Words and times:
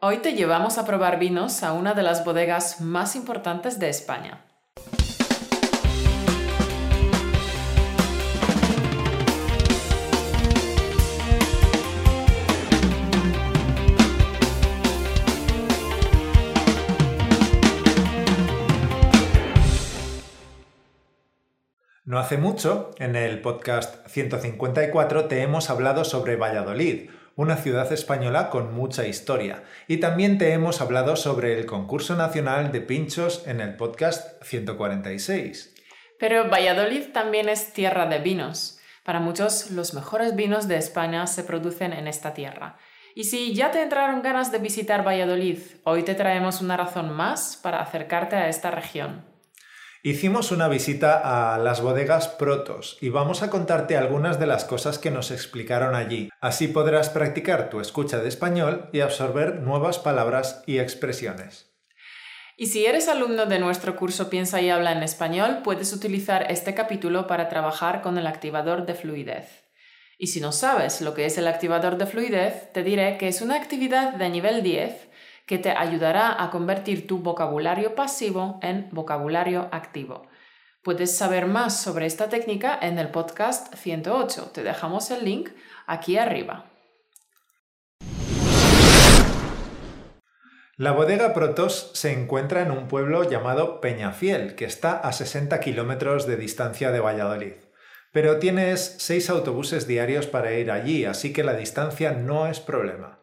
Hoy 0.00 0.18
te 0.18 0.34
llevamos 0.34 0.78
a 0.78 0.86
probar 0.86 1.18
vinos 1.18 1.64
a 1.64 1.72
una 1.72 1.92
de 1.92 2.04
las 2.04 2.24
bodegas 2.24 2.80
más 2.80 3.16
importantes 3.16 3.80
de 3.80 3.88
España. 3.88 4.44
No 22.04 22.20
hace 22.20 22.38
mucho, 22.38 22.92
en 22.98 23.16
el 23.16 23.40
podcast 23.40 24.06
154, 24.06 25.24
te 25.24 25.42
hemos 25.42 25.70
hablado 25.70 26.04
sobre 26.04 26.36
Valladolid, 26.36 27.10
una 27.38 27.56
ciudad 27.56 27.90
española 27.92 28.50
con 28.50 28.74
mucha 28.74 29.06
historia. 29.06 29.62
Y 29.86 29.98
también 29.98 30.38
te 30.38 30.52
hemos 30.52 30.80
hablado 30.80 31.14
sobre 31.14 31.56
el 31.56 31.66
concurso 31.66 32.16
nacional 32.16 32.72
de 32.72 32.80
pinchos 32.80 33.46
en 33.46 33.60
el 33.60 33.76
podcast 33.76 34.42
146. 34.42 35.72
Pero 36.18 36.50
Valladolid 36.50 37.12
también 37.12 37.48
es 37.48 37.72
tierra 37.72 38.06
de 38.06 38.18
vinos. 38.18 38.80
Para 39.04 39.20
muchos, 39.20 39.70
los 39.70 39.94
mejores 39.94 40.34
vinos 40.34 40.66
de 40.66 40.78
España 40.78 41.28
se 41.28 41.44
producen 41.44 41.92
en 41.92 42.08
esta 42.08 42.34
tierra. 42.34 42.76
Y 43.14 43.22
si 43.24 43.54
ya 43.54 43.70
te 43.70 43.82
entraron 43.82 44.20
ganas 44.20 44.50
de 44.50 44.58
visitar 44.58 45.06
Valladolid, 45.06 45.60
hoy 45.84 46.02
te 46.02 46.16
traemos 46.16 46.60
una 46.60 46.76
razón 46.76 47.14
más 47.14 47.56
para 47.56 47.80
acercarte 47.80 48.34
a 48.34 48.48
esta 48.48 48.72
región. 48.72 49.24
Hicimos 50.04 50.52
una 50.52 50.68
visita 50.68 51.54
a 51.54 51.58
las 51.58 51.80
bodegas 51.80 52.28
Protos 52.28 52.98
y 53.00 53.08
vamos 53.08 53.42
a 53.42 53.50
contarte 53.50 53.96
algunas 53.96 54.38
de 54.38 54.46
las 54.46 54.64
cosas 54.64 54.96
que 54.96 55.10
nos 55.10 55.32
explicaron 55.32 55.96
allí. 55.96 56.30
Así 56.40 56.68
podrás 56.68 57.10
practicar 57.10 57.68
tu 57.68 57.80
escucha 57.80 58.18
de 58.20 58.28
español 58.28 58.90
y 58.92 59.00
absorber 59.00 59.56
nuevas 59.56 59.98
palabras 59.98 60.62
y 60.66 60.78
expresiones. 60.78 61.74
Y 62.56 62.66
si 62.66 62.86
eres 62.86 63.08
alumno 63.08 63.46
de 63.46 63.58
nuestro 63.58 63.96
curso 63.96 64.30
Piensa 64.30 64.60
y 64.60 64.70
habla 64.70 64.92
en 64.92 65.02
español, 65.02 65.62
puedes 65.64 65.92
utilizar 65.92 66.48
este 66.48 66.74
capítulo 66.74 67.26
para 67.26 67.48
trabajar 67.48 68.00
con 68.00 68.18
el 68.18 68.28
activador 68.28 68.86
de 68.86 68.94
fluidez. 68.94 69.64
Y 70.16 70.28
si 70.28 70.40
no 70.40 70.52
sabes 70.52 71.00
lo 71.00 71.12
que 71.12 71.26
es 71.26 71.38
el 71.38 71.48
activador 71.48 71.98
de 71.98 72.06
fluidez, 72.06 72.72
te 72.72 72.84
diré 72.84 73.18
que 73.18 73.26
es 73.26 73.42
una 73.42 73.56
actividad 73.56 74.14
de 74.14 74.28
nivel 74.28 74.62
10 74.62 75.07
que 75.48 75.58
te 75.58 75.70
ayudará 75.70 76.40
a 76.40 76.50
convertir 76.50 77.06
tu 77.06 77.20
vocabulario 77.20 77.94
pasivo 77.94 78.60
en 78.62 78.88
vocabulario 78.92 79.68
activo. 79.72 80.28
Puedes 80.82 81.16
saber 81.16 81.46
más 81.46 81.80
sobre 81.80 82.04
esta 82.04 82.28
técnica 82.28 82.78
en 82.80 82.98
el 82.98 83.08
podcast 83.08 83.74
108. 83.74 84.50
Te 84.52 84.62
dejamos 84.62 85.10
el 85.10 85.24
link 85.24 85.48
aquí 85.86 86.18
arriba. 86.18 86.66
La 90.76 90.92
bodega 90.92 91.32
Protos 91.32 91.92
se 91.94 92.12
encuentra 92.12 92.60
en 92.60 92.70
un 92.70 92.86
pueblo 92.86 93.28
llamado 93.28 93.80
Peñafiel, 93.80 94.54
que 94.54 94.66
está 94.66 94.92
a 94.92 95.12
60 95.12 95.58
kilómetros 95.60 96.26
de 96.26 96.36
distancia 96.36 96.92
de 96.92 97.00
Valladolid. 97.00 97.54
Pero 98.12 98.38
tienes 98.38 98.96
seis 98.98 99.30
autobuses 99.30 99.86
diarios 99.86 100.26
para 100.26 100.52
ir 100.52 100.70
allí, 100.70 101.06
así 101.06 101.32
que 101.32 101.42
la 101.42 101.54
distancia 101.54 102.12
no 102.12 102.46
es 102.46 102.60
problema. 102.60 103.17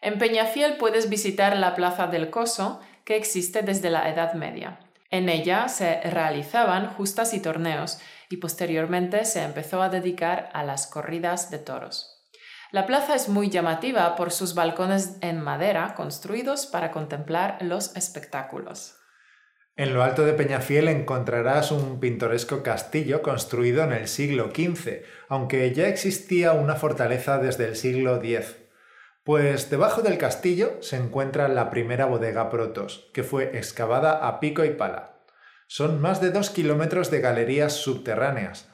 En 0.00 0.18
Peñafiel 0.18 0.76
puedes 0.76 1.08
visitar 1.08 1.56
la 1.56 1.74
Plaza 1.74 2.06
del 2.06 2.30
Coso, 2.30 2.80
que 3.04 3.16
existe 3.16 3.62
desde 3.62 3.90
la 3.90 4.08
Edad 4.08 4.34
Media. 4.34 4.80
En 5.10 5.28
ella 5.28 5.68
se 5.68 6.00
realizaban 6.02 6.88
justas 6.88 7.32
y 7.34 7.40
torneos, 7.40 7.98
y 8.28 8.36
posteriormente 8.36 9.24
se 9.24 9.42
empezó 9.42 9.82
a 9.82 9.88
dedicar 9.88 10.50
a 10.52 10.62
las 10.62 10.86
corridas 10.86 11.50
de 11.50 11.58
toros. 11.58 12.18
La 12.70 12.84
plaza 12.84 13.14
es 13.14 13.30
muy 13.30 13.48
llamativa 13.48 14.14
por 14.14 14.30
sus 14.30 14.54
balcones 14.54 15.16
en 15.22 15.40
madera 15.40 15.94
construidos 15.94 16.66
para 16.66 16.90
contemplar 16.90 17.56
los 17.62 17.96
espectáculos. 17.96 18.96
En 19.74 19.94
lo 19.94 20.02
alto 20.02 20.26
de 20.26 20.34
Peñafiel 20.34 20.88
encontrarás 20.88 21.70
un 21.70 21.98
pintoresco 21.98 22.62
castillo 22.62 23.22
construido 23.22 23.84
en 23.84 23.92
el 23.92 24.06
siglo 24.08 24.50
XV, 24.54 25.02
aunque 25.28 25.72
ya 25.72 25.88
existía 25.88 26.52
una 26.52 26.74
fortaleza 26.74 27.38
desde 27.38 27.66
el 27.66 27.76
siglo 27.76 28.16
X. 28.16 28.56
Pues 29.28 29.68
debajo 29.68 30.00
del 30.00 30.16
castillo 30.16 30.78
se 30.80 30.96
encuentra 30.96 31.48
la 31.48 31.68
primera 31.68 32.06
bodega 32.06 32.48
Protos, 32.48 33.10
que 33.12 33.22
fue 33.22 33.58
excavada 33.58 34.26
a 34.26 34.40
pico 34.40 34.64
y 34.64 34.70
pala. 34.70 35.18
Son 35.66 36.00
más 36.00 36.22
de 36.22 36.30
dos 36.30 36.48
kilómetros 36.48 37.10
de 37.10 37.20
galerías 37.20 37.74
subterráneas. 37.74 38.70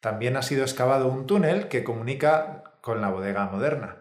También 0.00 0.36
ha 0.36 0.42
sido 0.42 0.62
excavado 0.62 1.08
un 1.08 1.26
túnel 1.26 1.68
que 1.68 1.84
comunica 1.84 2.64
con 2.82 3.00
la 3.00 3.08
bodega 3.08 3.46
moderna. 3.46 3.96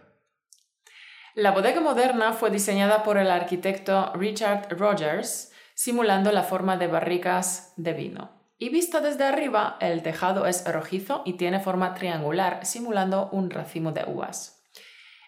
La 1.36 1.52
bodega 1.52 1.80
moderna 1.80 2.34
fue 2.34 2.52
diseñada 2.52 3.04
por 3.04 3.18
el 3.18 3.32
arquitecto 3.32 4.12
Richard 4.14 4.78
Rogers, 4.78 5.54
simulando 5.74 6.34
la 6.34 6.44
forma 6.44 6.76
de 6.76 6.88
barricas 6.88 7.74
de 7.78 7.94
vino. 7.94 8.52
Y 8.58 8.68
vista 8.68 9.00
desde 9.00 9.24
arriba, 9.24 9.78
el 9.80 10.04
tejado 10.04 10.48
es 10.48 10.70
rojizo 10.70 11.22
y 11.24 11.38
tiene 11.38 11.62
forma 11.62 11.94
triangular, 11.94 12.66
simulando 12.66 13.30
un 13.32 13.50
racimo 13.50 13.94
de 13.94 14.04
uvas. 14.06 14.53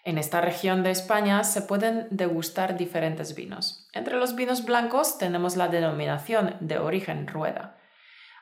En 0.06 0.18
esta 0.18 0.40
región 0.40 0.84
de 0.84 0.92
España 0.92 1.42
se 1.42 1.62
pueden 1.62 2.06
degustar 2.12 2.76
diferentes 2.76 3.34
vinos. 3.34 3.88
Entre 3.92 4.16
los 4.16 4.36
vinos 4.36 4.64
blancos 4.64 5.18
tenemos 5.18 5.56
la 5.56 5.66
denominación 5.66 6.54
de 6.60 6.78
origen 6.78 7.26
rueda. 7.26 7.76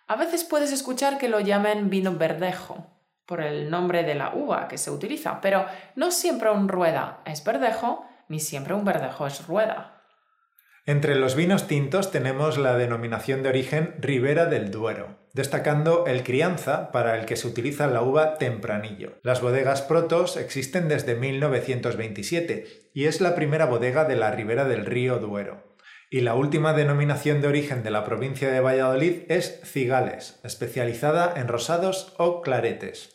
A 0.06 0.16
veces 0.16 0.44
puedes 0.44 0.72
escuchar 0.72 1.16
que 1.16 1.30
lo 1.30 1.40
llamen 1.40 1.88
vino 1.88 2.16
verdejo, 2.16 2.86
por 3.24 3.40
el 3.40 3.70
nombre 3.70 4.02
de 4.02 4.14
la 4.14 4.34
uva 4.34 4.68
que 4.68 4.76
se 4.76 4.90
utiliza, 4.90 5.40
pero 5.40 5.64
no 5.96 6.10
siempre 6.10 6.50
un 6.50 6.68
rueda 6.68 7.22
es 7.24 7.42
verdejo, 7.42 8.06
ni 8.28 8.40
siempre 8.40 8.74
un 8.74 8.84
verdejo 8.84 9.26
es 9.26 9.46
rueda. 9.46 10.02
Entre 10.84 11.14
los 11.14 11.34
vinos 11.34 11.66
tintos 11.66 12.10
tenemos 12.10 12.58
la 12.58 12.76
denominación 12.76 13.42
de 13.42 13.48
origen 13.48 13.94
Ribera 14.00 14.44
del 14.44 14.70
Duero, 14.70 15.23
destacando 15.34 16.06
el 16.06 16.22
crianza 16.22 16.90
para 16.90 17.18
el 17.18 17.26
que 17.26 17.36
se 17.36 17.46
utiliza 17.46 17.86
la 17.88 18.00
uva 18.00 18.38
tempranillo. 18.38 19.18
Las 19.22 19.42
bodegas 19.42 19.82
Protos 19.82 20.38
existen 20.38 20.88
desde 20.88 21.16
1927 21.16 22.90
y 22.94 23.04
es 23.04 23.20
la 23.20 23.34
primera 23.34 23.66
bodega 23.66 24.04
de 24.04 24.16
la 24.16 24.30
ribera 24.30 24.64
del 24.64 24.86
río 24.86 25.18
Duero. 25.18 25.76
Y 26.08 26.20
la 26.20 26.34
última 26.34 26.72
denominación 26.72 27.42
de 27.42 27.48
origen 27.48 27.82
de 27.82 27.90
la 27.90 28.04
provincia 28.04 28.50
de 28.50 28.60
Valladolid 28.60 29.24
es 29.28 29.60
Cigales, 29.64 30.40
especializada 30.44 31.34
en 31.36 31.48
rosados 31.48 32.14
o 32.18 32.40
claretes. 32.40 33.12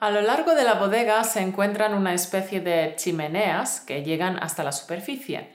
A 0.00 0.10
lo 0.10 0.20
largo 0.20 0.54
de 0.54 0.64
la 0.64 0.74
bodega 0.74 1.22
se 1.24 1.40
encuentran 1.40 1.94
una 1.94 2.12
especie 2.12 2.60
de 2.60 2.94
chimeneas 2.96 3.80
que 3.80 4.02
llegan 4.02 4.42
hasta 4.42 4.64
la 4.64 4.72
superficie 4.72 5.50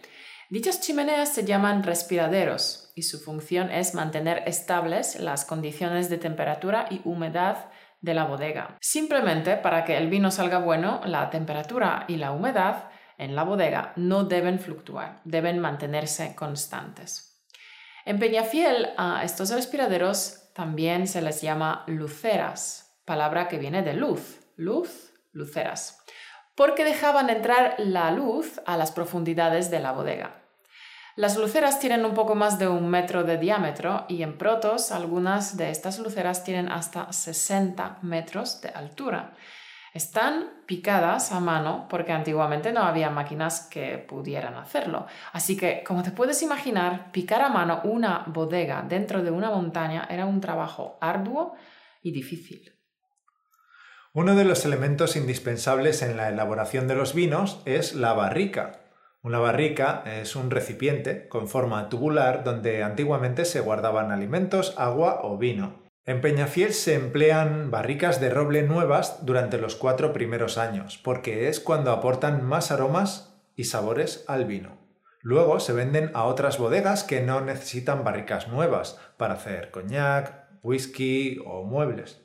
Dichas 0.50 0.80
chimeneas 0.80 1.34
se 1.34 1.44
llaman 1.44 1.82
respiraderos 1.82 2.85
y 2.96 3.04
su 3.04 3.20
función 3.20 3.70
es 3.70 3.94
mantener 3.94 4.44
estables 4.48 5.20
las 5.20 5.46
condiciones 5.46 6.10
de 6.10 6.18
temperatura 6.18 6.88
y 6.90 7.02
humedad 7.04 7.70
de 8.02 8.14
la 8.14 8.26
bodega. 8.26 8.78
Simplemente 8.82 9.58
para 9.58 9.86
que 9.86 9.98
el 9.98 10.10
vino 10.10 10.32
salga 10.32 10.60
bueno, 10.60 11.02
la 11.06 11.30
temperatura 11.30 12.06
y 12.08 12.16
la 12.16 12.32
humedad 12.32 12.90
en 13.18 13.36
la 13.36 13.44
bodega 13.44 13.94
no 13.96 14.24
deben 14.24 14.60
fluctuar, 14.60 15.22
deben 15.24 15.60
mantenerse 15.60 16.36
constantes. 16.36 17.44
En 18.06 18.20
Peñafiel 18.20 18.90
a 18.98 19.24
estos 19.24 19.52
respiraderos 19.52 20.52
también 20.54 21.08
se 21.08 21.22
les 21.22 21.42
llama 21.42 21.84
luceras, 21.88 22.98
palabra 23.06 23.48
que 23.48 23.58
viene 23.58 23.82
de 23.84 23.94
luz, 23.94 24.40
luz, 24.56 25.14
luceras 25.32 26.06
porque 26.56 26.86
dejaban 26.86 27.30
entrar 27.30 27.76
la 27.78 28.12
luz 28.12 28.62
a 28.66 28.78
las 28.78 28.92
profundidades 28.92 29.70
de 29.70 29.80
la 29.80 29.92
bodega. 29.92 30.42
Las 31.18 31.38
luceras 31.38 31.80
tienen 31.80 32.04
un 32.04 32.14
poco 32.14 32.36
más 32.36 32.60
de 32.60 32.68
un 32.68 32.90
metro 32.90 33.24
de 33.24 33.38
diámetro 33.38 34.06
y 34.10 34.22
en 34.22 34.38
Protos 34.38 34.92
algunas 34.92 35.56
de 35.56 35.70
estas 35.70 35.98
luceras 36.00 36.44
tienen 36.44 36.70
hasta 36.70 37.14
60 37.14 38.00
metros 38.02 38.60
de 38.60 38.68
altura. 38.68 39.34
Están 39.94 40.50
picadas 40.66 41.32
a 41.32 41.40
mano 41.40 41.88
porque 41.90 42.12
antiguamente 42.12 42.74
no 42.74 42.82
había 42.82 43.10
máquinas 43.10 43.62
que 43.72 43.98
pudieran 43.98 44.56
hacerlo. 44.56 45.08
Así 45.32 45.56
que, 45.56 45.86
como 45.88 46.04
te 46.04 46.12
puedes 46.12 46.42
imaginar, 46.42 47.14
picar 47.14 47.42
a 47.42 47.48
mano 47.48 47.80
una 47.86 48.26
bodega 48.28 48.84
dentro 48.86 49.24
de 49.24 49.32
una 49.32 49.52
montaña 49.52 50.06
era 50.10 50.26
un 50.26 50.42
trabajo 50.42 50.98
arduo 51.00 51.56
y 52.02 52.12
difícil. 52.12 52.74
Uno 54.12 54.36
de 54.36 54.44
los 54.44 54.66
elementos 54.66 55.16
indispensables 55.16 56.02
en 56.02 56.18
la 56.18 56.28
elaboración 56.28 56.90
de 56.90 56.96
los 56.96 57.14
vinos 57.14 57.62
es 57.64 57.96
la 57.96 58.12
barrica. 58.12 58.85
Una 59.26 59.40
barrica 59.40 60.04
es 60.06 60.36
un 60.36 60.52
recipiente 60.52 61.28
con 61.28 61.48
forma 61.48 61.90
tubular 61.90 62.44
donde 62.44 62.84
antiguamente 62.84 63.46
se 63.46 63.60
guardaban 63.60 64.12
alimentos, 64.12 64.76
agua 64.78 65.22
o 65.24 65.40
vino. 65.40 65.82
En 66.06 66.22
Peñafiel 66.22 66.74
se 66.74 66.94
emplean 66.94 67.72
barricas 67.72 68.22
de 68.22 68.30
roble 68.30 68.62
nuevas 68.62 69.26
durante 69.26 69.58
los 69.58 69.76
cuatro 69.76 70.14
primeros 70.14 70.60
años, 70.60 71.00
porque 71.04 71.50
es 71.50 71.60
cuando 71.60 71.92
aportan 71.92 72.46
más 72.46 72.70
aromas 72.70 73.36
y 73.56 73.64
sabores 73.64 74.26
al 74.28 74.46
vino. 74.46 74.78
Luego 75.22 75.60
se 75.60 75.74
venden 75.74 76.12
a 76.14 76.26
otras 76.26 76.60
bodegas 76.60 77.04
que 77.04 77.22
no 77.22 77.42
necesitan 77.42 78.04
barricas 78.04 78.48
nuevas 78.48 79.00
para 79.18 79.34
hacer 79.34 79.72
coñac, 79.72 80.46
whisky 80.62 81.40
o 81.48 81.64
muebles. 81.64 82.25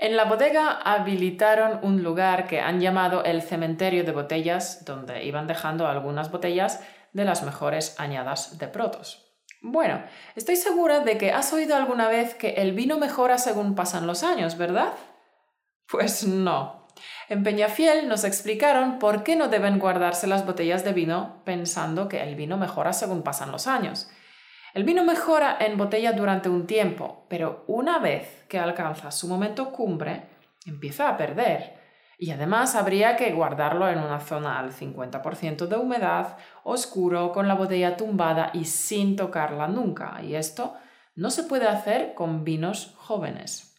En 0.00 0.16
la 0.16 0.26
bodega 0.26 0.70
habilitaron 0.70 1.80
un 1.82 2.04
lugar 2.04 2.46
que 2.46 2.60
han 2.60 2.80
llamado 2.80 3.24
el 3.24 3.42
cementerio 3.42 4.04
de 4.04 4.12
botellas, 4.12 4.84
donde 4.84 5.24
iban 5.24 5.48
dejando 5.48 5.88
algunas 5.88 6.30
botellas 6.30 6.80
de 7.12 7.24
las 7.24 7.42
mejores 7.42 7.98
añadas 7.98 8.58
de 8.58 8.68
protos. 8.68 9.28
Bueno, 9.60 10.04
estoy 10.36 10.54
segura 10.54 11.00
de 11.00 11.18
que 11.18 11.32
has 11.32 11.52
oído 11.52 11.74
alguna 11.74 12.06
vez 12.06 12.36
que 12.36 12.50
el 12.50 12.74
vino 12.74 12.96
mejora 12.98 13.38
según 13.38 13.74
pasan 13.74 14.06
los 14.06 14.22
años, 14.22 14.56
¿verdad? 14.56 14.92
Pues 15.90 16.24
no. 16.24 16.86
En 17.28 17.42
Peñafiel 17.42 18.08
nos 18.08 18.22
explicaron 18.22 19.00
por 19.00 19.24
qué 19.24 19.34
no 19.34 19.48
deben 19.48 19.80
guardarse 19.80 20.28
las 20.28 20.46
botellas 20.46 20.84
de 20.84 20.92
vino 20.92 21.42
pensando 21.44 22.08
que 22.08 22.22
el 22.22 22.36
vino 22.36 22.56
mejora 22.56 22.92
según 22.92 23.24
pasan 23.24 23.50
los 23.50 23.66
años. 23.66 24.08
El 24.78 24.84
vino 24.84 25.04
mejora 25.04 25.56
en 25.58 25.76
botella 25.76 26.12
durante 26.12 26.48
un 26.48 26.64
tiempo, 26.64 27.26
pero 27.28 27.64
una 27.66 27.98
vez 27.98 28.44
que 28.48 28.60
alcanza 28.60 29.10
su 29.10 29.26
momento 29.26 29.72
cumbre, 29.72 30.28
empieza 30.66 31.08
a 31.08 31.16
perder. 31.16 31.72
Y 32.16 32.30
además 32.30 32.76
habría 32.76 33.16
que 33.16 33.32
guardarlo 33.32 33.88
en 33.88 33.98
una 33.98 34.20
zona 34.20 34.60
al 34.60 34.72
50% 34.72 35.66
de 35.66 35.76
humedad, 35.76 36.36
oscuro, 36.62 37.32
con 37.32 37.48
la 37.48 37.56
botella 37.56 37.96
tumbada 37.96 38.52
y 38.54 38.66
sin 38.66 39.16
tocarla 39.16 39.66
nunca. 39.66 40.22
Y 40.22 40.36
esto 40.36 40.74
no 41.16 41.32
se 41.32 41.42
puede 41.42 41.66
hacer 41.66 42.14
con 42.14 42.44
vinos 42.44 42.94
jóvenes. 42.98 43.74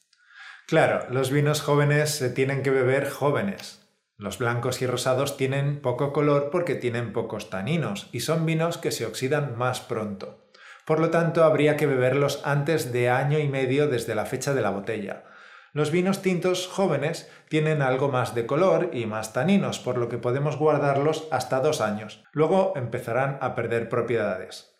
Claro, 0.67 1.09
los 1.11 1.31
vinos 1.31 1.61
jóvenes 1.61 2.09
se 2.09 2.29
tienen 2.29 2.61
que 2.61 2.71
beber 2.71 3.09
jóvenes. 3.09 3.87
Los 4.17 4.37
blancos 4.37 4.81
y 4.81 4.85
rosados 4.85 5.37
tienen 5.37 5.81
poco 5.81 6.11
color 6.11 6.49
porque 6.51 6.75
tienen 6.75 7.13
pocos 7.13 7.49
taninos 7.49 8.09
y 8.11 8.19
son 8.19 8.45
vinos 8.45 8.77
que 8.77 8.91
se 8.91 9.05
oxidan 9.05 9.57
más 9.57 9.79
pronto. 9.79 10.48
Por 10.85 10.99
lo 10.99 11.09
tanto, 11.09 11.43
habría 11.43 11.77
que 11.77 11.85
beberlos 11.85 12.41
antes 12.43 12.91
de 12.91 13.09
año 13.09 13.39
y 13.39 13.47
medio 13.47 13.87
desde 13.87 14.15
la 14.15 14.25
fecha 14.25 14.53
de 14.53 14.61
la 14.61 14.71
botella. 14.71 15.23
Los 15.71 15.91
vinos 15.91 16.21
tintos 16.21 16.67
jóvenes 16.67 17.29
tienen 17.47 17.81
algo 17.81 18.09
más 18.09 18.33
de 18.33 18.47
color 18.47 18.89
y 18.91 19.05
más 19.05 19.33
taninos, 19.33 19.79
por 19.79 19.97
lo 19.97 20.09
que 20.09 20.17
podemos 20.17 20.57
guardarlos 20.57 21.27
hasta 21.31 21.59
dos 21.59 21.79
años. 21.79 22.23
Luego 22.31 22.73
empezarán 22.75 23.37
a 23.41 23.53
perder 23.53 23.87
propiedades. 23.87 24.75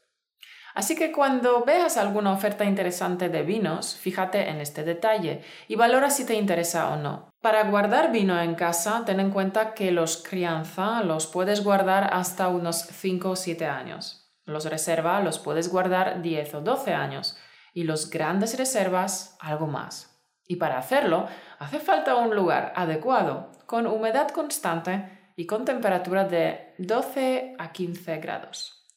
Así 0.73 0.95
que 0.95 1.11
cuando 1.11 1.63
veas 1.63 1.97
alguna 1.97 2.31
oferta 2.31 2.63
interesante 2.63 3.29
de 3.29 3.43
vinos, 3.43 3.95
fíjate 3.95 4.49
en 4.49 4.61
este 4.61 4.83
detalle 4.83 5.41
y 5.67 5.75
valora 5.75 6.09
si 6.09 6.25
te 6.25 6.35
interesa 6.35 6.89
o 6.89 6.95
no. 6.95 7.29
Para 7.41 7.63
guardar 7.65 8.11
vino 8.11 8.39
en 8.39 8.55
casa, 8.55 9.03
ten 9.05 9.19
en 9.19 9.31
cuenta 9.31 9.73
que 9.73 9.91
los 9.91 10.17
crianza 10.17 11.03
los 11.03 11.27
puedes 11.27 11.63
guardar 11.63 12.09
hasta 12.13 12.47
unos 12.47 12.77
5 12.77 13.31
o 13.31 13.35
7 13.35 13.65
años. 13.65 14.18
Los 14.49 14.65
reserva 14.65 15.19
los 15.21 15.37
puedes 15.37 15.69
guardar 15.69 16.23
10 16.23 16.55
o 16.55 16.61
12 16.61 16.95
años 16.95 17.37
y 17.71 17.83
los 17.83 18.09
grandes 18.09 18.57
reservas 18.57 19.37
algo 19.39 19.67
más. 19.67 20.19
Y 20.47 20.55
para 20.55 20.79
hacerlo 20.79 21.27
hace 21.59 21.79
falta 21.79 22.15
un 22.15 22.35
lugar 22.35 22.73
adecuado, 22.75 23.51
con 23.67 23.85
humedad 23.85 24.29
constante 24.29 25.33
y 25.35 25.45
con 25.45 25.65
temperatura 25.65 26.23
de 26.23 26.73
12 26.79 27.57
a 27.59 27.71
15 27.71 28.17
grados. 28.17 28.87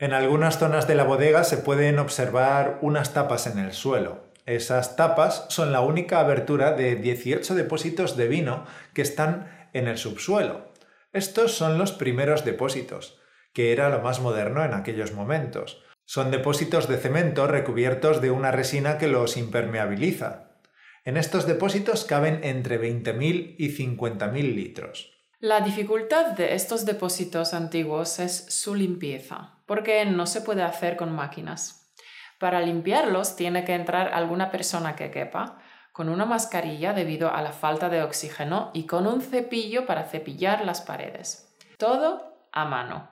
En 0.00 0.12
algunas 0.12 0.58
zonas 0.58 0.88
de 0.88 0.96
la 0.96 1.04
bodega 1.04 1.44
se 1.44 1.58
pueden 1.58 2.00
observar 2.00 2.80
unas 2.82 3.14
tapas 3.14 3.46
en 3.46 3.60
el 3.60 3.72
suelo. 3.72 4.24
Esas 4.46 4.96
tapas 4.96 5.46
son 5.48 5.70
la 5.70 5.80
única 5.80 6.18
abertura 6.18 6.72
de 6.72 6.96
18 6.96 7.54
depósitos 7.54 8.16
de 8.16 8.26
vino 8.26 8.64
que 8.92 9.02
están 9.02 9.68
en 9.72 9.86
el 9.86 9.96
subsuelo. 9.96 10.73
Estos 11.14 11.52
son 11.52 11.78
los 11.78 11.92
primeros 11.92 12.44
depósitos, 12.44 13.20
que 13.52 13.72
era 13.72 13.88
lo 13.88 14.00
más 14.00 14.18
moderno 14.20 14.64
en 14.64 14.74
aquellos 14.74 15.12
momentos. 15.12 15.80
Son 16.04 16.32
depósitos 16.32 16.88
de 16.88 16.96
cemento 16.96 17.46
recubiertos 17.46 18.20
de 18.20 18.32
una 18.32 18.50
resina 18.50 18.98
que 18.98 19.06
los 19.06 19.36
impermeabiliza. 19.36 20.56
En 21.04 21.16
estos 21.16 21.46
depósitos 21.46 22.04
caben 22.04 22.40
entre 22.42 22.80
20.000 22.80 23.54
y 23.56 23.76
50.000 23.76 24.54
litros. 24.56 25.12
La 25.38 25.60
dificultad 25.60 26.32
de 26.32 26.56
estos 26.56 26.84
depósitos 26.84 27.54
antiguos 27.54 28.18
es 28.18 28.46
su 28.48 28.74
limpieza, 28.74 29.60
porque 29.66 30.04
no 30.06 30.26
se 30.26 30.40
puede 30.40 30.64
hacer 30.64 30.96
con 30.96 31.14
máquinas. 31.14 31.94
Para 32.40 32.60
limpiarlos 32.60 33.36
tiene 33.36 33.64
que 33.64 33.74
entrar 33.74 34.12
alguna 34.14 34.50
persona 34.50 34.96
que 34.96 35.12
quepa, 35.12 35.62
con 35.94 36.08
una 36.08 36.26
mascarilla 36.26 36.92
debido 36.92 37.32
a 37.32 37.40
la 37.40 37.52
falta 37.52 37.88
de 37.88 38.02
oxígeno 38.02 38.72
y 38.74 38.84
con 38.84 39.06
un 39.06 39.20
cepillo 39.22 39.86
para 39.86 40.02
cepillar 40.02 40.64
las 40.64 40.80
paredes. 40.80 41.54
Todo 41.78 42.48
a 42.50 42.64
mano. 42.64 43.08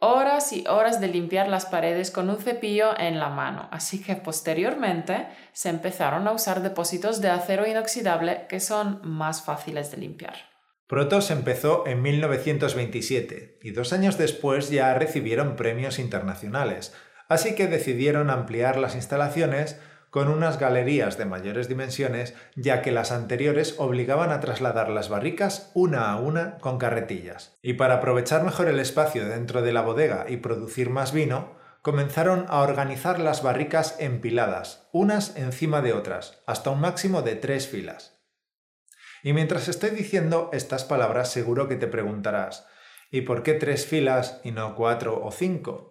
Horas 0.00 0.52
y 0.52 0.66
horas 0.66 1.00
de 1.00 1.06
limpiar 1.06 1.46
las 1.46 1.66
paredes 1.66 2.10
con 2.10 2.28
un 2.28 2.38
cepillo 2.38 2.98
en 2.98 3.20
la 3.20 3.28
mano, 3.28 3.68
así 3.70 4.02
que 4.02 4.16
posteriormente 4.16 5.28
se 5.52 5.68
empezaron 5.68 6.26
a 6.26 6.32
usar 6.32 6.62
depósitos 6.62 7.20
de 7.20 7.30
acero 7.30 7.64
inoxidable 7.64 8.46
que 8.48 8.58
son 8.58 9.00
más 9.04 9.42
fáciles 9.42 9.92
de 9.92 9.98
limpiar. 9.98 10.34
Protos 10.88 11.30
empezó 11.30 11.86
en 11.86 12.02
1927 12.02 13.60
y 13.62 13.70
dos 13.70 13.92
años 13.92 14.18
después 14.18 14.68
ya 14.70 14.92
recibieron 14.94 15.54
premios 15.54 16.00
internacionales, 16.00 16.92
así 17.28 17.54
que 17.54 17.68
decidieron 17.68 18.30
ampliar 18.30 18.78
las 18.78 18.96
instalaciones 18.96 19.80
con 20.10 20.28
unas 20.28 20.58
galerías 20.58 21.16
de 21.16 21.24
mayores 21.24 21.68
dimensiones, 21.68 22.34
ya 22.56 22.82
que 22.82 22.92
las 22.92 23.12
anteriores 23.12 23.76
obligaban 23.78 24.30
a 24.30 24.40
trasladar 24.40 24.90
las 24.90 25.08
barricas 25.08 25.70
una 25.74 26.10
a 26.10 26.16
una 26.16 26.58
con 26.58 26.78
carretillas. 26.78 27.56
Y 27.62 27.74
para 27.74 27.94
aprovechar 27.94 28.44
mejor 28.44 28.68
el 28.68 28.80
espacio 28.80 29.28
dentro 29.28 29.62
de 29.62 29.72
la 29.72 29.82
bodega 29.82 30.26
y 30.28 30.38
producir 30.38 30.90
más 30.90 31.12
vino, 31.12 31.58
comenzaron 31.82 32.44
a 32.48 32.60
organizar 32.60 33.20
las 33.20 33.42
barricas 33.42 33.96
empiladas, 34.00 34.88
unas 34.92 35.36
encima 35.36 35.80
de 35.80 35.92
otras, 35.92 36.42
hasta 36.46 36.70
un 36.70 36.80
máximo 36.80 37.22
de 37.22 37.36
tres 37.36 37.68
filas. 37.68 38.20
Y 39.22 39.32
mientras 39.32 39.68
estoy 39.68 39.90
diciendo 39.90 40.50
estas 40.52 40.84
palabras 40.84 41.30
seguro 41.30 41.68
que 41.68 41.76
te 41.76 41.86
preguntarás, 41.86 42.66
¿y 43.10 43.22
por 43.22 43.42
qué 43.42 43.54
tres 43.54 43.86
filas 43.86 44.40
y 44.44 44.50
no 44.50 44.74
cuatro 44.74 45.22
o 45.24 45.30
cinco? 45.30 45.89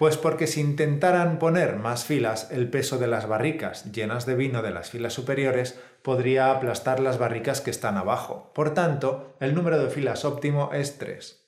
Pues 0.00 0.16
porque 0.16 0.46
si 0.46 0.62
intentaran 0.62 1.38
poner 1.38 1.76
más 1.76 2.06
filas, 2.06 2.50
el 2.50 2.70
peso 2.70 2.96
de 2.96 3.06
las 3.06 3.28
barricas 3.28 3.92
llenas 3.92 4.24
de 4.24 4.34
vino 4.34 4.62
de 4.62 4.70
las 4.70 4.88
filas 4.88 5.12
superiores 5.12 5.78
podría 6.00 6.50
aplastar 6.50 7.00
las 7.00 7.18
barricas 7.18 7.60
que 7.60 7.68
están 7.68 7.98
abajo. 7.98 8.50
Por 8.54 8.72
tanto, 8.72 9.36
el 9.40 9.54
número 9.54 9.78
de 9.78 9.90
filas 9.90 10.24
óptimo 10.24 10.70
es 10.72 10.96
3. 10.96 11.46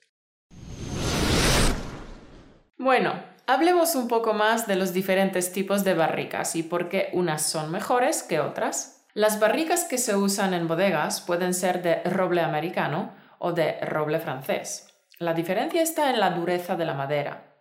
Bueno, 2.77 3.15
hablemos 3.47 3.95
un 3.95 4.07
poco 4.07 4.35
más 4.35 4.67
de 4.67 4.77
los 4.77 4.93
diferentes 4.93 5.51
tipos 5.51 5.83
de 5.83 5.95
barricas 5.95 6.55
y 6.55 6.63
por 6.63 6.91
qué 6.91 7.09
unas 7.15 7.47
son 7.47 7.71
mejores 7.71 8.23
que 8.23 8.41
otras. 8.41 9.07
Las 9.15 9.41
barricas 9.41 9.85
que 9.85 9.97
se 9.97 10.15
usan 10.15 10.53
en 10.53 10.69
bodegas 10.69 11.23
pueden 11.23 11.55
ser 11.55 11.81
de 11.81 12.03
roble 12.03 12.43
americano 12.43 13.15
o 13.39 13.53
de 13.53 13.81
roble 13.81 14.21
francés. 14.21 14.89
La 15.19 15.33
diferencia 15.33 15.81
está 15.81 16.11
en 16.11 16.21
la 16.21 16.33
dureza 16.33 16.77
de 16.77 16.85
la 16.85 16.93
madera. 16.93 17.52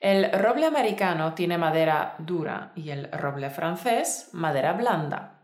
El 0.00 0.30
roble 0.30 0.66
americano 0.66 1.34
tiene 1.34 1.58
madera 1.58 2.14
dura 2.18 2.72
y 2.76 2.90
el 2.90 3.10
roble 3.10 3.50
francés 3.50 4.28
madera 4.32 4.72
blanda. 4.72 5.38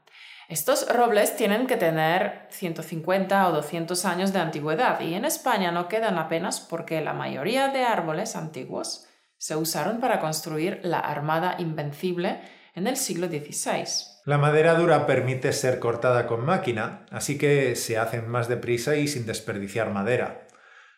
Estos 0.48 0.86
robles 0.94 1.36
tienen 1.36 1.66
que 1.66 1.76
tener 1.76 2.46
150 2.50 3.48
o 3.48 3.52
200 3.52 4.04
años 4.04 4.32
de 4.32 4.40
antigüedad 4.40 5.00
y 5.00 5.14
en 5.14 5.24
España 5.24 5.72
no 5.72 5.88
quedan 5.88 6.18
apenas 6.18 6.60
porque 6.60 7.00
la 7.00 7.14
mayoría 7.14 7.68
de 7.68 7.82
árboles 7.82 8.36
antiguos 8.36 9.06
se 9.38 9.56
usaron 9.56 10.00
para 10.00 10.20
construir 10.20 10.80
la 10.84 11.00
Armada 11.00 11.56
Invencible 11.58 12.40
en 12.74 12.86
el 12.86 12.96
siglo 12.96 13.26
XVI. 13.28 13.84
La 14.24 14.38
madera 14.38 14.74
dura 14.74 15.06
permite 15.06 15.52
ser 15.52 15.78
cortada 15.78 16.26
con 16.26 16.44
máquina, 16.44 17.06
así 17.10 17.38
que 17.38 17.74
se 17.74 17.98
hacen 17.98 18.28
más 18.28 18.48
deprisa 18.48 18.96
y 18.96 19.08
sin 19.08 19.26
desperdiciar 19.26 19.90
madera. 19.90 20.46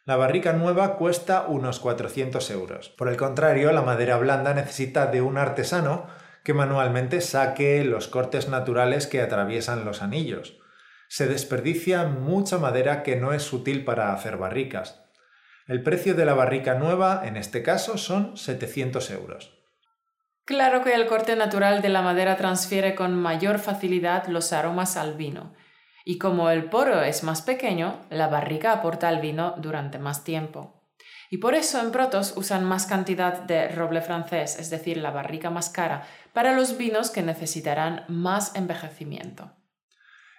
La 0.06 0.14
barrica 0.14 0.52
nueva 0.52 0.94
cuesta 0.94 1.46
unos 1.48 1.80
400 1.80 2.48
euros. 2.52 2.90
Por 2.90 3.08
el 3.08 3.16
contrario, 3.16 3.72
la 3.72 3.82
madera 3.82 4.16
blanda 4.18 4.54
necesita 4.54 5.06
de 5.06 5.20
un 5.20 5.36
artesano 5.36 6.06
que 6.44 6.54
manualmente 6.54 7.20
saque 7.20 7.82
los 7.82 8.06
cortes 8.06 8.48
naturales 8.48 9.08
que 9.08 9.20
atraviesan 9.20 9.84
los 9.84 10.02
anillos. 10.02 10.58
Se 11.08 11.26
desperdicia 11.26 12.04
mucha 12.04 12.56
madera 12.58 13.02
que 13.02 13.16
no 13.16 13.32
es 13.32 13.52
útil 13.52 13.84
para 13.84 14.12
hacer 14.12 14.36
barricas. 14.36 15.02
El 15.66 15.82
precio 15.82 16.14
de 16.14 16.24
la 16.24 16.34
barrica 16.34 16.74
nueva, 16.74 17.22
en 17.24 17.36
este 17.36 17.64
caso, 17.64 17.98
son 17.98 18.36
700 18.36 19.10
euros. 19.10 19.58
Claro 20.44 20.84
que 20.84 20.94
el 20.94 21.08
corte 21.08 21.34
natural 21.34 21.82
de 21.82 21.88
la 21.88 22.02
madera 22.02 22.36
transfiere 22.36 22.94
con 22.94 23.20
mayor 23.20 23.58
facilidad 23.58 24.28
los 24.28 24.52
aromas 24.52 24.96
al 24.96 25.14
vino 25.14 25.52
y 26.08 26.18
como 26.18 26.50
el 26.50 26.66
poro 26.66 27.02
es 27.02 27.24
más 27.24 27.42
pequeño, 27.42 27.98
la 28.10 28.28
barrica 28.28 28.70
aporta 28.70 29.08
al 29.08 29.20
vino 29.20 29.56
durante 29.58 29.98
más 29.98 30.22
tiempo. 30.22 30.88
Y 31.30 31.38
por 31.38 31.56
eso 31.56 31.80
en 31.80 31.90
Protos 31.90 32.34
usan 32.36 32.64
más 32.64 32.86
cantidad 32.86 33.42
de 33.42 33.66
roble 33.66 34.00
francés, 34.00 34.56
es 34.60 34.70
decir, 34.70 34.98
la 34.98 35.10
barrica 35.10 35.50
más 35.50 35.68
cara, 35.68 36.06
para 36.32 36.52
los 36.52 36.78
vinos 36.78 37.10
que 37.10 37.22
necesitarán 37.22 38.04
más 38.06 38.54
envejecimiento. 38.54 39.50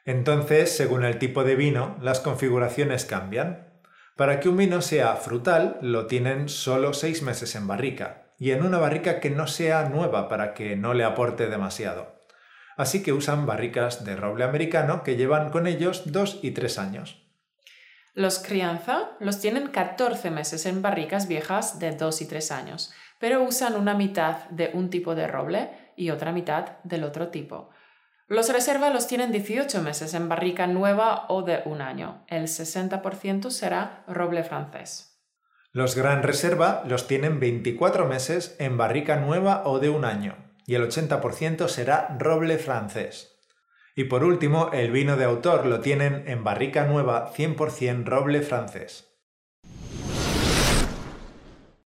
Entonces, 0.05 0.73
según 0.73 1.03
el 1.03 1.19
tipo 1.19 1.43
de 1.43 1.57
vino, 1.57 1.97
las 2.01 2.21
configuraciones 2.21 3.03
cambian. 3.03 3.67
Para 4.15 4.39
que 4.39 4.47
un 4.47 4.55
vino 4.55 4.81
sea 4.81 5.17
frutal, 5.17 5.79
lo 5.81 6.07
tienen 6.07 6.47
solo 6.47 6.93
seis 6.93 7.23
meses 7.23 7.55
en 7.55 7.67
barrica, 7.67 8.31
y 8.39 8.51
en 8.51 8.63
una 8.63 8.77
barrica 8.77 9.19
que 9.19 9.31
no 9.31 9.47
sea 9.47 9.89
nueva 9.89 10.29
para 10.29 10.53
que 10.53 10.77
no 10.77 10.93
le 10.93 11.03
aporte 11.03 11.47
demasiado. 11.47 12.16
Así 12.77 13.01
que 13.01 13.11
usan 13.11 13.47
barricas 13.47 14.05
de 14.05 14.15
roble 14.15 14.43
americano 14.43 15.03
que 15.03 15.17
llevan 15.17 15.49
con 15.49 15.65
ellos 15.65 16.03
dos 16.05 16.39
y 16.43 16.51
tres 16.51 16.77
años. 16.77 17.27
Los 18.17 18.39
crianza 18.39 19.11
los 19.19 19.39
tienen 19.39 19.67
14 19.67 20.31
meses 20.31 20.65
en 20.65 20.81
barricas 20.81 21.27
viejas 21.27 21.77
de 21.77 21.91
2 21.91 22.21
y 22.21 22.25
3 22.25 22.51
años, 22.51 22.91
pero 23.19 23.43
usan 23.43 23.75
una 23.75 23.93
mitad 23.93 24.49
de 24.49 24.71
un 24.73 24.89
tipo 24.89 25.13
de 25.13 25.27
roble 25.27 25.69
y 25.95 26.09
otra 26.09 26.31
mitad 26.31 26.79
del 26.83 27.03
otro 27.03 27.27
tipo. 27.27 27.69
Los 28.27 28.51
reserva 28.51 28.89
los 28.89 29.05
tienen 29.05 29.31
18 29.31 29.83
meses 29.83 30.15
en 30.15 30.29
barrica 30.29 30.65
nueva 30.65 31.27
o 31.29 31.43
de 31.43 31.61
un 31.65 31.79
año. 31.79 32.25
El 32.27 32.45
60% 32.45 33.51
será 33.51 34.03
roble 34.07 34.43
francés. 34.43 35.21
Los 35.71 35.95
gran 35.95 36.23
reserva 36.23 36.83
los 36.87 37.05
tienen 37.05 37.39
24 37.39 38.07
meses 38.07 38.55
en 38.57 38.77
barrica 38.77 39.17
nueva 39.17 39.61
o 39.65 39.77
de 39.77 39.89
un 39.89 40.05
año 40.05 40.46
y 40.67 40.75
el 40.75 40.87
80% 40.87 41.67
será 41.69 42.15
roble 42.19 42.57
francés. 42.59 43.39
Y 43.95 44.03
por 44.03 44.23
último, 44.23 44.69
el 44.73 44.91
vino 44.91 45.17
de 45.17 45.23
autor 45.23 45.65
lo 45.65 45.79
tienen 45.79 46.25
en 46.27 46.43
barrica 46.43 46.83
nueva 46.83 47.33
100% 47.33 48.03
roble 48.03 48.41
francés. 48.41 49.07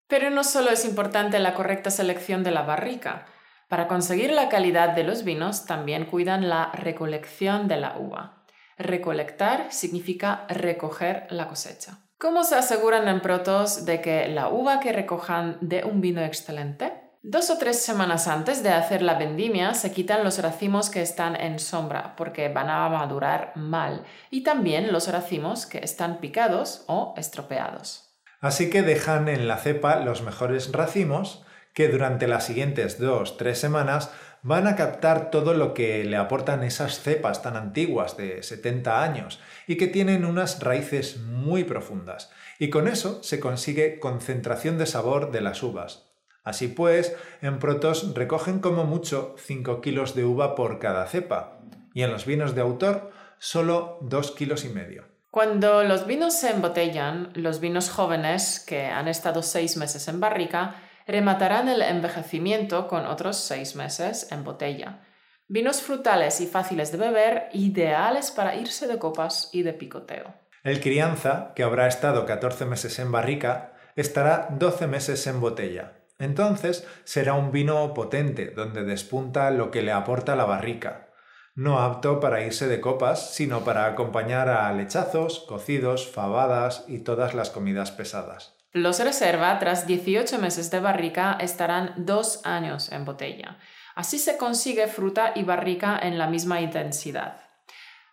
Pero 0.07 0.29
no 0.29 0.43
solo 0.43 0.71
es 0.71 0.83
importante 0.83 1.39
la 1.39 1.53
correcta 1.53 1.89
selección 1.89 2.43
de 2.43 2.51
la 2.51 2.63
barrica. 2.63 3.27
Para 3.69 3.87
conseguir 3.87 4.33
la 4.33 4.49
calidad 4.49 4.89
de 4.89 5.05
los 5.05 5.23
vinos 5.23 5.65
también 5.65 6.05
cuidan 6.05 6.49
la 6.49 6.73
recolección 6.73 7.69
de 7.69 7.77
la 7.77 7.97
uva. 7.97 8.43
Recolectar 8.77 9.71
significa 9.71 10.45
recoger 10.49 11.27
la 11.29 11.47
cosecha. 11.47 11.99
¿Cómo 12.17 12.43
se 12.43 12.55
aseguran 12.55 13.07
en 13.07 13.21
Protos 13.21 13.85
de 13.85 14.01
que 14.01 14.27
la 14.27 14.49
uva 14.49 14.81
que 14.81 14.91
recojan 14.91 15.57
dé 15.61 15.85
un 15.85 16.01
vino 16.01 16.21
excelente? 16.21 17.00
Dos 17.23 17.51
o 17.51 17.59
tres 17.59 17.83
semanas 17.83 18.27
antes 18.27 18.63
de 18.63 18.69
hacer 18.69 19.03
la 19.03 19.13
vendimia 19.13 19.75
se 19.75 19.91
quitan 19.91 20.23
los 20.23 20.39
racimos 20.39 20.89
que 20.89 21.03
están 21.03 21.35
en 21.35 21.59
sombra 21.59 22.15
porque 22.15 22.49
van 22.49 22.67
a 22.67 22.89
madurar 22.89 23.51
mal 23.55 24.05
y 24.31 24.41
también 24.41 24.91
los 24.91 25.07
racimos 25.07 25.67
que 25.67 25.77
están 25.83 26.19
picados 26.19 26.83
o 26.87 27.13
estropeados. 27.17 28.09
Así 28.39 28.71
que 28.71 28.81
dejan 28.81 29.29
en 29.29 29.47
la 29.47 29.57
cepa 29.57 29.99
los 29.99 30.23
mejores 30.23 30.71
racimos 30.71 31.45
que 31.75 31.89
durante 31.89 32.27
las 32.27 32.43
siguientes 32.43 32.97
dos, 32.97 33.37
tres 33.37 33.59
semanas 33.59 34.09
van 34.41 34.65
a 34.65 34.75
captar 34.75 35.29
todo 35.29 35.53
lo 35.53 35.75
que 35.75 36.03
le 36.03 36.17
aportan 36.17 36.63
esas 36.63 37.01
cepas 37.01 37.43
tan 37.43 37.55
antiguas 37.55 38.17
de 38.17 38.41
70 38.41 39.03
años 39.03 39.39
y 39.67 39.77
que 39.77 39.85
tienen 39.85 40.25
unas 40.25 40.59
raíces 40.59 41.17
muy 41.17 41.65
profundas. 41.65 42.31
Y 42.57 42.71
con 42.71 42.87
eso 42.87 43.21
se 43.21 43.39
consigue 43.39 43.99
concentración 43.99 44.79
de 44.79 44.87
sabor 44.87 45.31
de 45.31 45.41
las 45.41 45.61
uvas. 45.61 46.10
Así 46.43 46.67
pues, 46.67 47.15
en 47.41 47.59
Protos 47.59 48.13
recogen 48.15 48.59
como 48.59 48.83
mucho 48.85 49.35
5 49.37 49.81
kilos 49.81 50.15
de 50.15 50.25
uva 50.25 50.55
por 50.55 50.79
cada 50.79 51.05
cepa 51.07 51.59
y 51.93 52.03
en 52.03 52.11
los 52.11 52.25
vinos 52.25 52.55
de 52.55 52.61
autor 52.61 53.11
solo 53.37 53.99
2 54.01 54.31
kilos 54.31 54.65
y 54.65 54.69
medio. 54.69 55.05
Cuando 55.29 55.83
los 55.83 56.07
vinos 56.07 56.37
se 56.37 56.49
embotellan, 56.49 57.31
los 57.35 57.59
vinos 57.59 57.89
jóvenes 57.89 58.59
que 58.59 58.87
han 58.87 59.07
estado 59.07 59.43
6 59.43 59.77
meses 59.77 60.07
en 60.07 60.19
barrica 60.19 60.75
rematarán 61.07 61.69
el 61.69 61.81
envejecimiento 61.81 62.87
con 62.87 63.05
otros 63.05 63.37
6 63.37 63.75
meses 63.75 64.31
en 64.31 64.43
botella. 64.43 64.99
Vinos 65.47 65.81
frutales 65.81 66.41
y 66.41 66.47
fáciles 66.47 66.91
de 66.91 66.97
beber, 66.97 67.49
ideales 67.53 68.31
para 68.31 68.55
irse 68.55 68.87
de 68.87 68.97
copas 68.97 69.49
y 69.53 69.63
de 69.63 69.73
picoteo. 69.73 70.33
El 70.63 70.79
crianza, 70.79 71.53
que 71.55 71.63
habrá 71.63 71.87
estado 71.87 72.25
14 72.25 72.65
meses 72.65 72.99
en 72.99 73.11
barrica, 73.11 73.73
estará 73.95 74.47
12 74.51 74.87
meses 74.87 75.25
en 75.27 75.41
botella, 75.41 76.00
entonces 76.21 76.87
será 77.03 77.33
un 77.33 77.51
vino 77.51 77.93
potente, 77.93 78.51
donde 78.51 78.83
despunta 78.83 79.51
lo 79.51 79.71
que 79.71 79.81
le 79.81 79.91
aporta 79.91 80.35
la 80.35 80.45
barrica. 80.45 81.09
No 81.53 81.79
apto 81.79 82.19
para 82.19 82.43
irse 82.43 82.67
de 82.67 82.79
copas, 82.79 83.33
sino 83.33 83.65
para 83.65 83.85
acompañar 83.85 84.47
a 84.49 84.71
lechazos, 84.71 85.39
cocidos, 85.47 86.09
fabadas 86.09 86.85
y 86.87 86.99
todas 86.99 87.33
las 87.33 87.49
comidas 87.49 87.91
pesadas. 87.91 88.55
Los 88.73 88.99
reserva, 88.99 89.59
tras 89.59 89.85
18 89.85 90.39
meses 90.39 90.71
de 90.71 90.79
barrica, 90.79 91.37
estarán 91.41 91.93
dos 91.97 92.39
años 92.45 92.89
en 92.93 93.03
botella. 93.03 93.57
Así 93.95 94.17
se 94.17 94.37
consigue 94.37 94.87
fruta 94.87 95.33
y 95.35 95.43
barrica 95.43 95.99
en 96.01 96.17
la 96.17 96.27
misma 96.27 96.61
intensidad. 96.61 97.50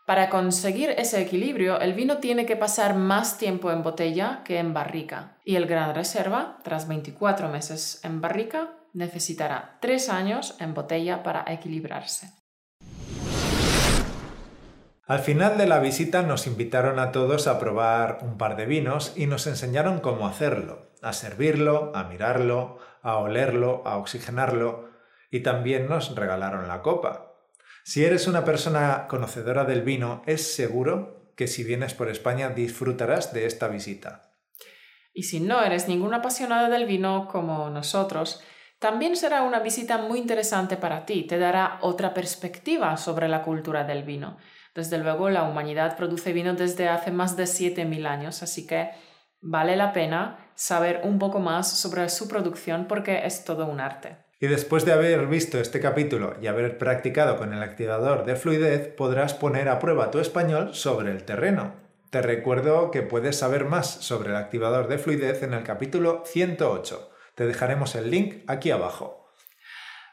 Para 0.09 0.31
conseguir 0.31 0.95
ese 0.97 1.21
equilibrio, 1.21 1.79
el 1.81 1.93
vino 1.93 2.17
tiene 2.17 2.47
que 2.47 2.57
pasar 2.57 2.95
más 2.95 3.37
tiempo 3.37 3.71
en 3.71 3.83
botella 3.83 4.41
que 4.43 4.59
en 4.59 4.73
barrica. 4.73 5.37
Y 5.45 5.57
el 5.57 5.67
Gran 5.67 5.95
Reserva, 5.95 6.61
tras 6.65 6.89
24 6.89 7.51
meses 7.51 8.01
en 8.05 8.23
barrica, 8.23 8.71
necesitará 8.95 9.77
3 9.83 10.09
años 10.09 10.57
en 10.61 10.73
botella 10.73 11.23
para 11.23 11.45
equilibrarse. 11.47 12.33
Al 15.07 15.19
final 15.19 15.59
de 15.59 15.67
la 15.67 15.79
visita 15.79 16.23
nos 16.23 16.47
invitaron 16.47 16.99
a 16.99 17.13
todos 17.13 17.47
a 17.47 17.61
probar 17.61 18.21
un 18.23 18.39
par 18.39 18.57
de 18.57 18.65
vinos 18.65 19.13
y 19.15 19.27
nos 19.27 19.47
enseñaron 19.47 20.01
cómo 20.01 20.27
hacerlo, 20.27 20.89
a 21.03 21.13
servirlo, 21.13 21.93
a 21.95 22.05
mirarlo, 22.05 22.79
a 23.03 23.19
olerlo, 23.19 23.83
a 23.85 23.99
oxigenarlo 23.99 24.89
y 25.31 25.41
también 25.41 25.87
nos 25.87 26.15
regalaron 26.15 26.67
la 26.67 26.81
copa. 26.81 27.28
Si 27.89 28.05
eres 28.05 28.27
una 28.27 28.45
persona 28.45 29.07
conocedora 29.09 29.65
del 29.65 29.81
vino, 29.81 30.21
es 30.27 30.55
seguro 30.55 31.33
que 31.35 31.47
si 31.47 31.65
vienes 31.65 31.95
por 31.95 32.11
España 32.11 32.51
disfrutarás 32.51 33.33
de 33.33 33.47
esta 33.47 33.67
visita. 33.69 34.35
Y 35.15 35.23
si 35.23 35.41
no 35.41 35.65
eres 35.65 35.89
ninguna 35.89 36.19
apasionada 36.19 36.69
del 36.69 36.85
vino 36.85 37.27
como 37.29 37.71
nosotros, 37.71 38.43
también 38.79 39.17
será 39.17 39.41
una 39.41 39.61
visita 39.61 39.97
muy 39.97 40.19
interesante 40.19 40.77
para 40.77 41.07
ti, 41.07 41.27
te 41.27 41.39
dará 41.39 41.79
otra 41.81 42.13
perspectiva 42.13 42.95
sobre 42.99 43.27
la 43.27 43.41
cultura 43.43 43.85
del 43.85 44.03
vino. 44.03 44.37
Desde 44.75 44.99
luego, 44.99 45.31
la 45.31 45.45
humanidad 45.45 45.97
produce 45.97 46.35
vino 46.35 46.53
desde 46.53 46.91
hace 46.91 47.11
más 47.11 47.39
de 47.39 47.45
7.000 47.45 48.07
años, 48.07 48.43
así 48.43 48.67
que 48.67 48.91
vale 49.41 49.77
la 49.77 49.95
pena 49.95 50.51
saber 50.55 51.01
un 51.05 51.19
poco 51.19 51.41
más 51.41 51.79
sobre 51.79 52.07
su 52.11 52.29
producción 52.29 52.87
porque 52.87 53.25
es 53.25 53.45
todo 53.47 53.65
un 53.65 53.81
arte. 53.81 54.28
Y 54.41 54.47
después 54.47 54.85
de 54.85 54.93
haber 54.93 55.27
visto 55.27 55.59
este 55.59 55.81
capítulo 55.81 56.37
y 56.41 56.47
haber 56.47 56.79
practicado 56.79 57.37
con 57.37 57.53
el 57.53 57.61
activador 57.61 58.25
de 58.25 58.37
fluidez, 58.37 58.87
podrás 58.87 59.35
poner 59.35 59.69
a 59.69 59.81
prueba 59.81 60.13
tu 60.13 60.21
español 60.21 60.77
sobre 60.77 61.11
el 61.11 61.25
terreno. 61.25 61.75
Te 62.11 62.23
recuerdo 62.23 62.93
que 62.93 63.03
puedes 63.03 63.37
saber 63.37 63.65
más 63.65 63.91
sobre 63.91 64.31
el 64.31 64.37
activador 64.37 64.87
de 64.87 64.99
fluidez 64.99 65.43
en 65.43 65.55
el 65.55 65.65
capítulo 65.65 66.23
108. 66.25 67.11
Te 67.35 67.47
dejaremos 67.47 67.97
el 67.97 68.13
link 68.13 68.45
aquí 68.47 68.71
abajo. 68.71 69.29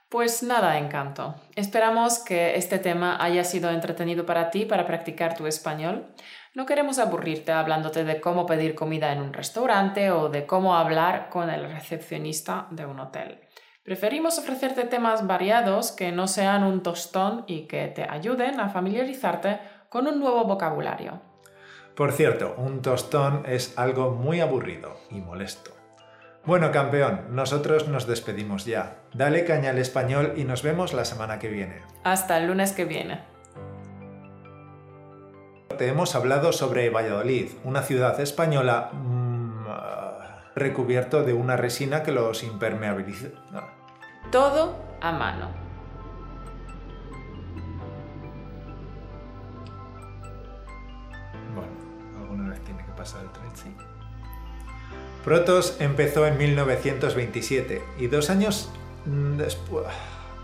Pues 0.10 0.42
nada, 0.42 0.80
encanto. 0.80 1.36
Esperamos 1.56 2.18
que 2.18 2.56
este 2.56 2.80
tema 2.80 3.24
haya 3.24 3.44
sido 3.44 3.70
entretenido 3.70 4.26
para 4.26 4.50
ti 4.50 4.66
para 4.66 4.88
practicar 4.88 5.38
tu 5.38 5.46
español. 5.46 6.16
No 6.56 6.66
queremos 6.66 6.98
aburrirte 6.98 7.52
hablándote 7.52 8.04
de 8.04 8.20
cómo 8.20 8.48
pedir 8.48 8.74
comida 8.74 9.12
en 9.14 9.22
un 9.22 9.34
restaurante 9.34 10.10
o 10.10 10.30
de 10.30 10.48
cómo 10.48 10.76
hablar 10.76 11.30
con 11.30 11.52
el 11.52 11.72
recepcionista 11.72 12.68
de 12.72 12.86
un 12.88 13.00
hotel. 13.00 13.45
Preferimos 13.86 14.40
ofrecerte 14.40 14.86
temas 14.86 15.28
variados 15.28 15.92
que 15.92 16.12
no 16.12 16.28
sean 16.28 16.64
un 16.64 16.82
tostón 16.82 17.44
y 17.46 17.68
que 17.68 17.86
te 17.86 18.02
ayuden 18.02 18.60
a 18.60 18.70
familiarizarte 18.70 19.60
con 19.90 20.08
un 20.08 20.20
nuevo 20.20 20.44
vocabulario. 20.44 21.22
Por 21.96 22.12
cierto, 22.12 22.56
un 22.58 22.82
tostón 22.82 23.44
es 23.46 23.78
algo 23.78 24.10
muy 24.10 24.42
aburrido 24.42 24.98
y 25.12 25.22
molesto. 25.22 25.70
Bueno, 26.46 26.72
campeón, 26.72 27.28
nosotros 27.30 27.88
nos 27.88 28.08
despedimos 28.08 28.66
ya. 28.66 29.04
Dale 29.14 29.46
caña 29.46 29.70
al 29.70 29.78
español 29.78 30.34
y 30.36 30.46
nos 30.46 30.64
vemos 30.64 30.96
la 30.96 31.06
semana 31.06 31.38
que 31.38 31.50
viene. 31.50 31.84
Hasta 32.04 32.40
el 32.40 32.48
lunes 32.48 32.72
que 32.74 32.86
viene. 32.86 33.22
Te 35.78 35.90
hemos 35.90 36.16
hablado 36.16 36.54
sobre 36.54 36.90
Valladolid, 36.90 37.52
una 37.64 37.84
ciudad 37.84 38.20
española 38.20 38.90
mmm, 38.94 39.66
recubierto 40.56 41.24
de 41.24 41.34
una 41.34 41.56
resina 41.56 42.02
que 42.02 42.12
los 42.12 42.42
impermeabiliza. 42.42 43.28
Todo 44.36 44.76
a 45.00 45.14
mano. 45.14 45.48
Bueno, 51.56 51.72
alguna 52.20 52.50
vez 52.50 52.62
tiene 52.66 52.84
que 52.86 52.92
pasar 52.92 53.22
el 53.22 53.30
tren, 53.30 53.56
sí. 53.56 53.74
Protos 55.24 55.78
empezó 55.80 56.28
en 56.28 56.38
1927 56.38 57.82
y 57.98 58.08
dos 58.08 58.30
años 58.30 58.70
después 59.06 59.86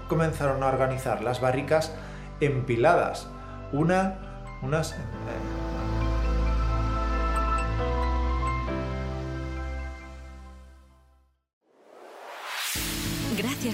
comenzaron 0.08 0.64
a 0.64 0.68
organizar 0.68 1.22
las 1.22 1.42
barricas 1.42 1.94
empiladas, 2.40 3.28
una, 3.74 4.48
unas... 4.62 4.96